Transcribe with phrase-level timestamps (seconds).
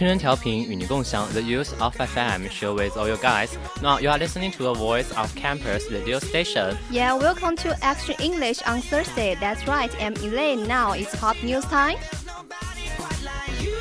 [0.00, 3.48] 青春调频与你共享 The Use of FM show with all you guys.
[3.80, 6.76] Now you are listening to the voice of campus radio station.
[6.90, 9.36] Yeah, welcome to Extra English on Thursday.
[9.40, 10.66] That's right, I'm Elaine.
[10.68, 11.96] Now it's hot news time.
[12.26, 13.72] Nobody quite like you.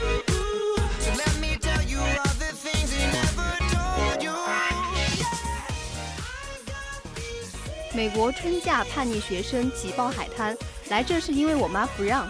[1.00, 4.32] So let me tell you all the things he never told you.
[7.94, 10.58] 美国春假叛逆学生挤爆海滩，
[10.90, 12.30] 来这是因为我妈不让。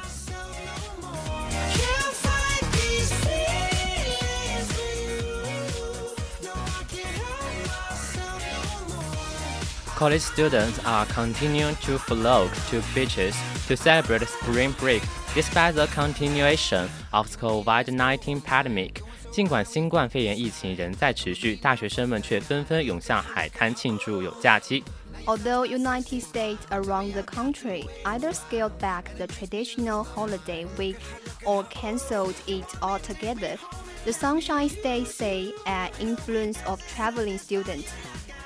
[10.00, 13.36] College students are continuing to flock to beaches
[13.68, 15.02] to celebrate spring break
[15.34, 19.02] despite the continuation of the COVID-19 pandemic.
[19.32, 24.84] 尽管新冠肺炎疫情仍在持续，大学生们却纷纷涌向海滩庆祝有假期。
[25.26, 30.98] Although United States around the country either scaled back the traditional holiday week
[31.46, 33.58] or cancelled it altogether,
[34.04, 37.90] the Sunshine State say an influence of traveling students.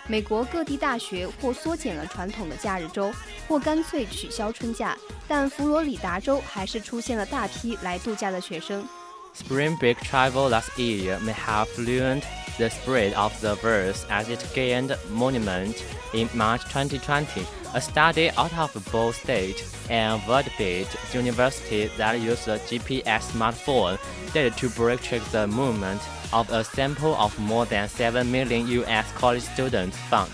[0.08, 3.12] 美国各地大学或缩减了传统的假日周，
[3.48, 4.98] 或干脆取消春假，
[5.28, 8.88] 但佛罗里达州还是出现了大批来度假的学生。
[9.36, 12.24] Spring break travel last year may have ruined
[12.58, 15.76] the spread of the virus as it gained monument
[16.14, 17.46] in March 2020.
[17.76, 24.00] A study out of Ball State and Vanderbilt University that used the GPS smartphone
[24.34, 26.02] did to break track the movement
[26.35, 30.29] of a sample of more than 7 million US college students found.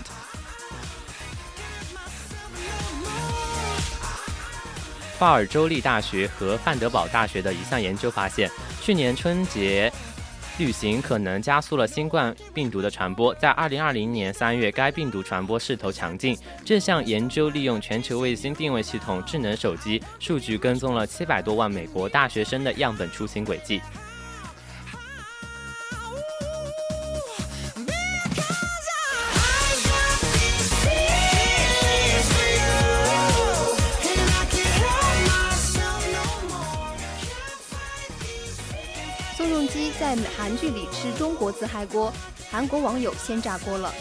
[5.19, 8.49] 鲍尔州立大学和范德堡大学的一项研究发现，
[8.81, 9.93] 去年春节
[10.57, 13.31] 旅行可能加速了新冠病毒的传播。
[13.35, 16.35] 在2020年3月，该病毒传播势头强劲。
[16.65, 23.79] 这项研究利用全球卫星定位系统、智能手机数据，跟踪了700多万美国大学生的样本出行轨迹。
[40.13, 42.11] 在韩剧里吃中国自嗨锅，
[42.49, 43.93] 韩国网友先炸锅了。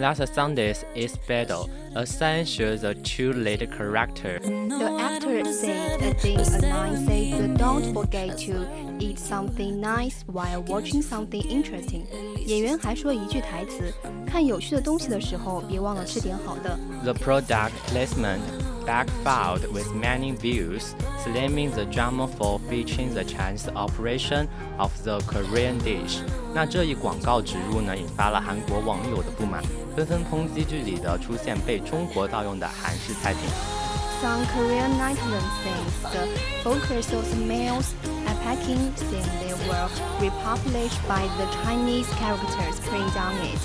[0.00, 4.38] last Sunday's Is Battle, a sign shows the two lead character.
[4.40, 8.66] The actor said a thing a line says that don't forget to
[8.98, 12.04] eat something nice while watching something interesting。
[12.46, 13.92] 演员还说一句台词：
[14.26, 16.78] 看有趣的东西的时候，别忘了吃点好的。
[17.02, 18.40] The product placement
[18.86, 20.94] backfired with many views,
[21.24, 24.46] slamming the drama for featuring the Chinese operation
[24.78, 26.18] of the Korean dish。
[26.54, 29.62] 那这一广告植入呢，引发了韩国网友的不满，
[29.96, 33.42] 纷纷抨击剧里的出现被中国盗用的韩式菜品。
[34.22, 36.26] Some Korean netizens say the
[36.64, 37.92] focus of the males
[38.26, 39.88] unpacking scene they were
[40.20, 43.60] republished by the Chinese characters printed on it,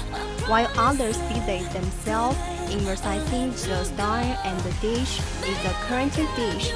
[0.49, 2.37] while others busy themselves
[2.69, 6.73] in reciting the style and the dish is the current dish.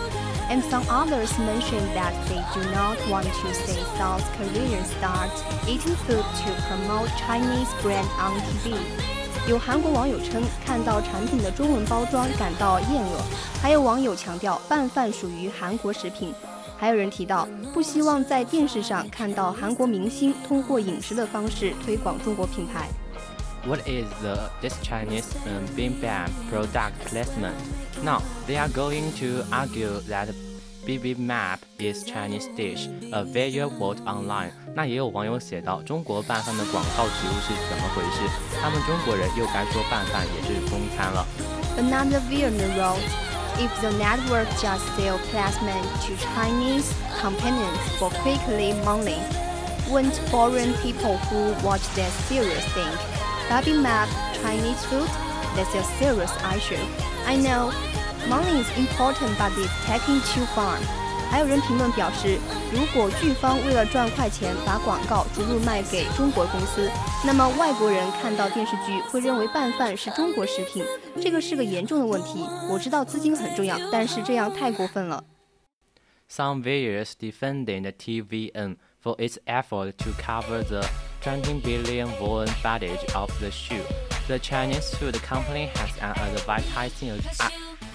[0.50, 5.32] And some others mentioned that they do not want to see South Koreans start
[5.68, 9.19] eating food to promote Chinese brand on TV.
[9.50, 13.20] 有韩国网友称，看到产品的中文包装感到厌恶，
[13.61, 16.32] 还有网友强调拌饭属于韩国食品。
[16.79, 22.88] 还有人提到，不希望在电视上看到韩国明星通过饮食的方式推广中国品牌。
[23.67, 27.55] What is the this Chinese um, bibimbap product placement?
[28.05, 30.29] Now they are going to argue that
[30.87, 34.50] “Bibimbap is Chinese dish, a value word online”。
[34.75, 38.29] 那也有网友写到，中国拌饭的广告植入是怎么回事？
[38.61, 41.27] 他们中国人又该说拌饭也是中餐了。
[41.79, 43.00] Another viewer wrote.
[43.61, 49.21] if the network just sell placement to Chinese companies for quickly money,
[49.88, 52.97] won't foreign people who watch that series think,
[53.49, 54.09] bibimbap,
[54.41, 55.09] Chinese food,
[55.55, 56.83] that's a serious issue.
[57.26, 57.71] I know
[58.30, 60.78] money is important but it's taking too far.
[61.32, 62.38] 还有人评论表示，
[62.72, 66.90] 如果剧方为了赚快钱把广告逐步卖给中国公司，
[67.26, 70.86] 那么外国人看到电视剧会认为拌饭是中国食品，
[71.20, 72.46] 这个是个严重的问题。
[72.70, 75.24] 我知道资金很重要，但是这样太过分了。
[76.30, 80.86] Some viewers defending the TVN for its effort to cover the
[81.22, 83.82] 20 billion won budget of the show.
[84.28, 87.20] The Chinese food company has an advertising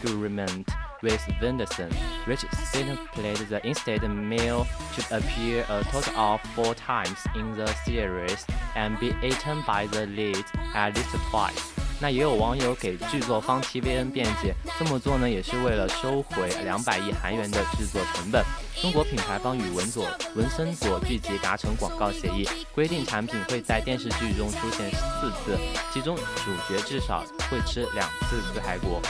[0.05, 0.67] Agreement
[1.01, 1.89] with Venderson,
[2.25, 8.45] which stipulated the instant meal should appear a total of four times in the series
[8.75, 10.43] and be eaten by the lead
[10.73, 11.61] at least twice.
[12.01, 18.43] 那也有网友给制作方 TVN 辩解，这么做呢也是为了收回两百亿韩元的制作成本。
[18.81, 20.05] 中国品牌方与文佐
[20.35, 25.57] 文森佐剧集达成广告协议，规定产品会在电视剧中出现四次，
[25.93, 29.01] 其中主角至少会吃两次自嗨锅。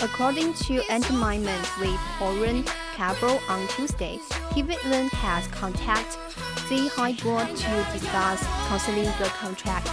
[0.00, 2.64] According to Entertainment with Foreign
[2.96, 4.18] Cable on Tuesday,
[4.50, 6.18] TVN has contacted
[6.68, 9.88] the High Board to discuss canceling the contract.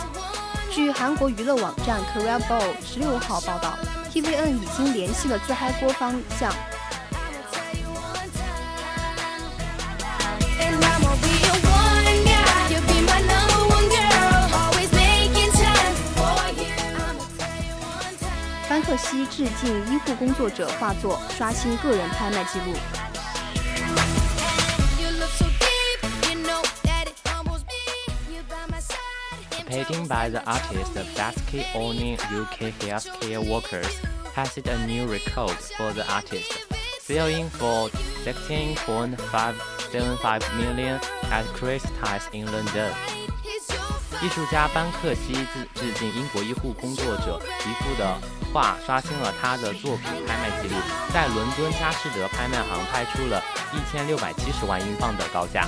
[0.69, 3.77] 据韩国娱乐网站 Korea Bowl 十六号报道，
[4.11, 6.53] TVN 已经联系了自嗨锅方向，
[18.86, 22.72] 克西致敬医护工作者画作，刷新个人拍卖记录。
[29.58, 33.90] A painting by the artist Basket owning UK healthcare workers
[34.36, 36.52] has set a new record for the artist,
[37.00, 37.90] selling for
[38.24, 41.00] 16.575 million
[41.32, 42.92] at Christie's in London.
[44.22, 48.18] 艺术家班克西致致敬英国医护工作者一幅的
[48.55, 50.75] 画，刷新了他的作品拍卖记录，
[51.13, 53.41] 在伦敦佳士得拍卖行拍出了
[53.73, 55.67] 一千六百七十万英镑的高价。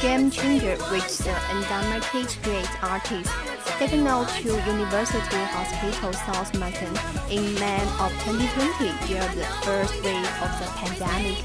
[0.00, 3.30] Game Changer reached the undemarcated great artist,
[3.78, 6.92] taken out to University Hospital Southampton
[7.30, 11.38] in May of 2020 during the first wave of the pandemic.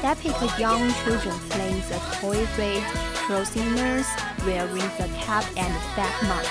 [0.00, 2.82] Depicted young children playing the toy raid,
[3.28, 4.06] prosumers
[4.44, 6.50] wearing the cap and fat mask.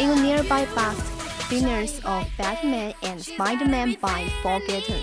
[0.00, 1.02] In a nearby bust,
[1.49, 4.99] winners of Batman and Spider-Man by Forgotten.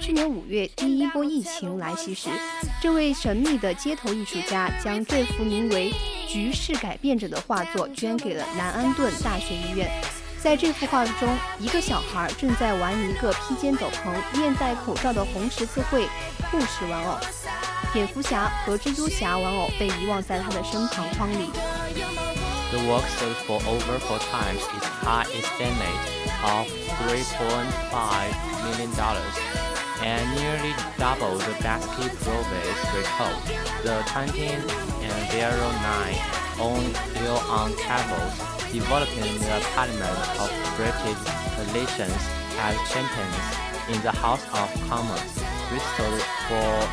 [0.00, 2.30] 去年五月第一波疫情来袭时，
[2.80, 5.92] 这位神秘的街头艺术家将这幅名为
[6.32, 9.90] 《局势改变者》的画作捐给了南安顿大学医院。
[10.40, 11.28] 在这幅画中，
[11.60, 16.06] 一个小孩正在玩一个披肩斗篷、面戴口罩的红十字会
[16.50, 17.18] 护士玩偶。
[17.92, 21.50] 蝙蝠侠和蜘蛛侠玩偶被遗忘在他的身旁框里。
[22.72, 26.02] The work sold for over four times its high estimate
[26.40, 26.64] of
[27.04, 27.68] 3.5
[28.64, 29.36] million dollars
[30.00, 33.36] and nearly double the basket province record.
[33.84, 34.64] The 2009
[36.64, 36.80] on
[37.12, 38.40] Hill on Cables,
[38.72, 40.48] developing the Parliament of
[40.80, 41.20] British
[41.52, 42.22] coalitions
[42.56, 43.52] as champions
[43.92, 45.32] in the House of Commons,
[45.68, 46.88] which sold for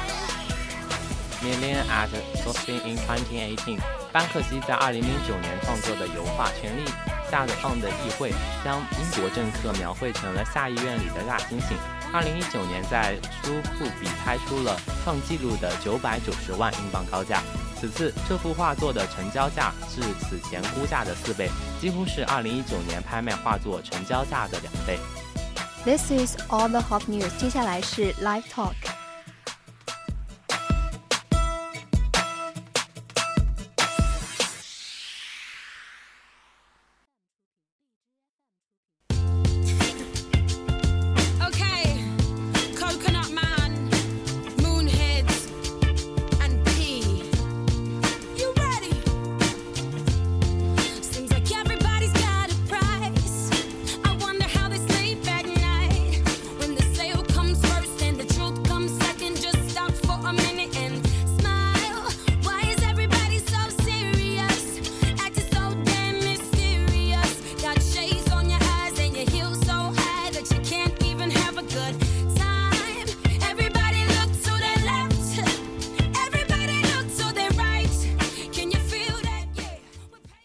[1.41, 3.98] million at Sotheby's in 2018。
[4.11, 6.89] 班克西在2009年创作的油画《权力
[7.29, 8.31] 下的放的议会》，
[8.63, 11.75] 将英国政客描绘成了下议院里的大猩猩。
[12.11, 17.41] 2019年在苏富比拍出了创纪录的990万英镑高价。
[17.79, 21.49] 此次这幅画作的成交价是此前估价的四倍，
[21.79, 24.99] 几乎是2019年拍卖画作成交价的两倍。
[25.85, 27.29] This is all the hot news。
[27.37, 28.98] 接下来是 Live Talk。